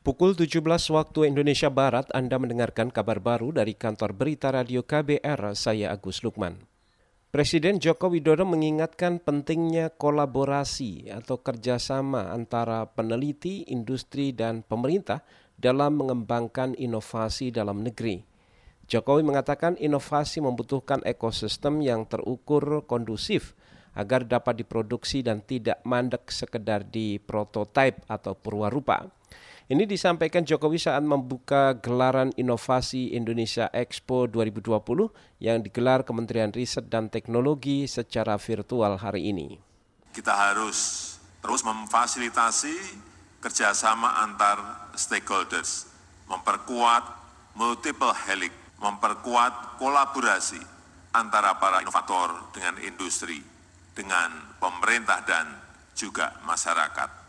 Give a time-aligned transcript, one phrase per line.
[0.00, 0.64] Pukul 17
[0.96, 6.56] waktu Indonesia Barat, Anda mendengarkan kabar baru dari kantor berita radio KBR, saya Agus Lukman.
[7.28, 15.20] Presiden Joko Widodo mengingatkan pentingnya kolaborasi atau kerjasama antara peneliti, industri, dan pemerintah
[15.60, 18.24] dalam mengembangkan inovasi dalam negeri.
[18.88, 23.52] Jokowi mengatakan inovasi membutuhkan ekosistem yang terukur kondusif
[23.92, 29.19] agar dapat diproduksi dan tidak mandek sekedar di prototipe atau purwarupa.
[29.70, 34.66] Ini disampaikan Jokowi saat membuka gelaran inovasi Indonesia Expo 2020
[35.38, 39.62] yang digelar Kementerian Riset dan Teknologi secara virtual hari ini.
[40.10, 42.98] Kita harus terus memfasilitasi
[43.38, 45.86] kerjasama antar stakeholders,
[46.26, 47.06] memperkuat
[47.54, 48.50] multiple helix,
[48.82, 50.58] memperkuat kolaborasi
[51.14, 53.38] antara para inovator dengan industri,
[53.94, 55.46] dengan pemerintah dan
[55.94, 57.19] juga masyarakat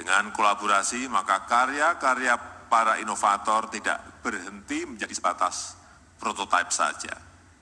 [0.00, 2.40] dengan kolaborasi, maka karya-karya
[2.72, 5.76] para inovator tidak berhenti menjadi sebatas
[6.16, 7.12] prototipe saja,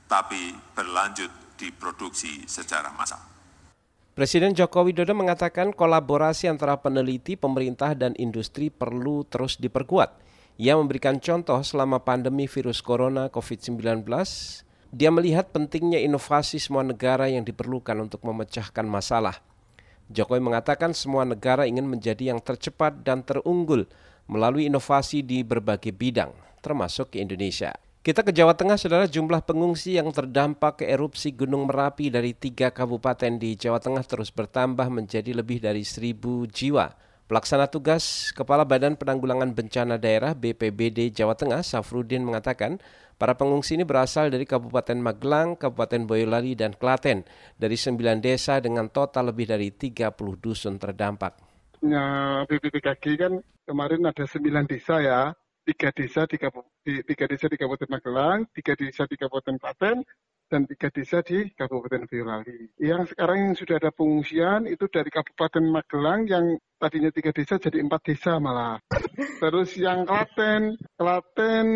[0.06, 3.18] tapi berlanjut diproduksi secara massal.
[4.14, 10.10] Presiden Joko Widodo mengatakan kolaborasi antara peneliti, pemerintah, dan industri perlu terus diperkuat.
[10.58, 14.02] Ia memberikan contoh selama pandemi virus corona COVID-19,
[14.90, 19.38] dia melihat pentingnya inovasi semua negara yang diperlukan untuk memecahkan masalah.
[20.08, 23.84] Jokowi mengatakan semua negara ingin menjadi yang tercepat dan terunggul
[24.28, 26.32] melalui inovasi di berbagai bidang,
[26.64, 27.76] termasuk Indonesia.
[27.98, 32.72] Kita ke Jawa Tengah, saudara, jumlah pengungsi yang terdampak ke erupsi Gunung Merapi dari tiga
[32.72, 37.07] kabupaten di Jawa Tengah terus bertambah menjadi lebih dari seribu jiwa.
[37.28, 42.80] Pelaksana tugas Kepala Badan Penanggulangan Bencana Daerah BPBD Jawa Tengah, Safrudin mengatakan,
[43.20, 47.28] para pengungsi ini berasal dari Kabupaten Magelang, Kabupaten Boyolali, dan Klaten,
[47.60, 50.08] dari sembilan desa dengan total lebih dari 30
[50.40, 51.36] dusun terdampak.
[51.84, 55.28] Ya, BPBKG kan kemarin ada sembilan desa ya,
[55.68, 56.40] tiga desa di,
[57.04, 60.00] tiga desa di Kabupaten Magelang, tiga desa di Kabupaten Klaten,
[60.48, 62.72] dan tiga desa di Kabupaten Boyolali.
[62.80, 67.84] Yang sekarang yang sudah ada pengungsian itu dari Kabupaten Magelang yang tadinya tiga desa jadi
[67.84, 68.80] empat desa malah.
[69.38, 71.68] Terus yang Klaten, Klaten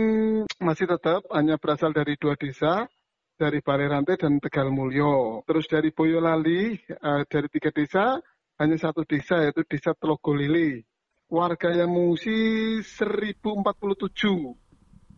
[0.59, 2.89] masih tetap hanya berasal dari dua desa,
[3.37, 5.45] dari Rantai dan Tegal Mulyo.
[5.45, 8.17] Terus dari Boyolali, uh, dari tiga desa,
[8.57, 10.81] hanya satu desa yaitu desa Telogolili.
[11.33, 14.72] Warga yang mengungsi 1047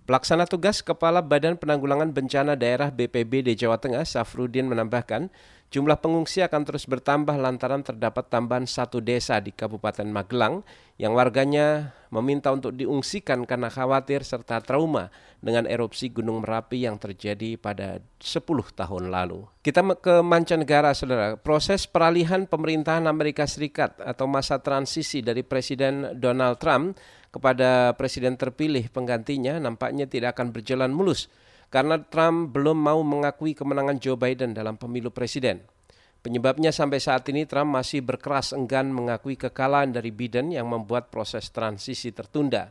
[0.04, 5.32] Pelaksana tugas Kepala Badan Penanggulangan Bencana Daerah BPBD Jawa Tengah, Safrudin menambahkan,
[5.74, 10.62] jumlah pengungsi akan terus bertambah lantaran terdapat tambahan satu desa di Kabupaten Magelang
[11.02, 15.10] yang warganya meminta untuk diungsikan karena khawatir serta trauma
[15.42, 19.50] dengan erupsi Gunung Merapi yang terjadi pada 10 tahun lalu.
[19.66, 21.34] Kita ke mancanegara, saudara.
[21.34, 26.94] Proses peralihan pemerintahan Amerika Serikat atau masa transisi dari Presiden Donald Trump
[27.34, 31.26] kepada presiden terpilih penggantinya nampaknya tidak akan berjalan mulus
[31.74, 35.66] karena Trump belum mau mengakui kemenangan Joe Biden dalam pemilu presiden.
[36.22, 41.50] Penyebabnya sampai saat ini Trump masih berkeras enggan mengakui kekalahan dari Biden yang membuat proses
[41.50, 42.70] transisi tertunda.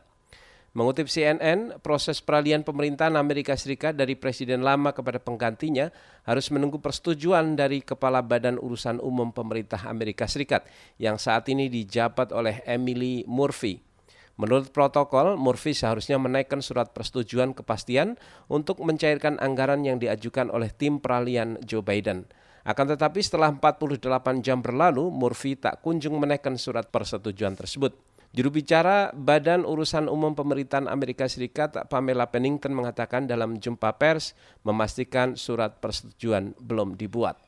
[0.72, 5.92] Mengutip CNN, proses peralihan pemerintahan Amerika Serikat dari presiden lama kepada penggantinya
[6.26, 10.66] harus menunggu persetujuan dari Kepala Badan Urusan Umum Pemerintah Amerika Serikat
[10.96, 13.93] yang saat ini dijabat oleh Emily Murphy.
[14.34, 18.18] Menurut protokol, Murphy seharusnya menaikkan surat persetujuan kepastian
[18.50, 22.26] untuk mencairkan anggaran yang diajukan oleh tim peralihan Joe Biden.
[22.66, 24.00] Akan tetapi setelah 48
[24.42, 27.94] jam berlalu, Murphy tak kunjung menaikkan surat persetujuan tersebut.
[28.34, 34.34] Juru bicara Badan Urusan Umum Pemerintahan Amerika Serikat Pamela Pennington mengatakan dalam jumpa pers
[34.66, 37.38] memastikan surat persetujuan belum dibuat.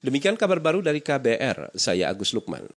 [0.00, 2.72] Demikian kabar baru dari KBR, saya Agus Lukman.